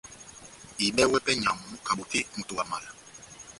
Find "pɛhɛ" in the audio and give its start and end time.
1.25-1.37